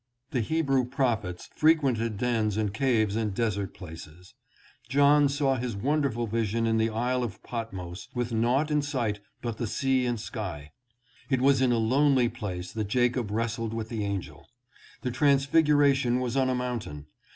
[0.31, 4.33] The Hebrew prophets frequented dens and caves and desert places.
[4.89, 5.37] John 708 LIFE IN THE EAST.
[5.37, 9.67] saw his wonderful vision in the Isle of Patmos with naught in sight but the
[9.67, 10.71] sea and sky.
[11.29, 14.47] It was in a lonely place that Jacob wrestled with the angel.
[15.03, 17.05] The Trans figuration was on a mountain.